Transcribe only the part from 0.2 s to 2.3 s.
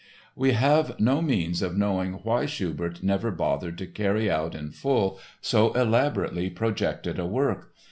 We have no means of knowing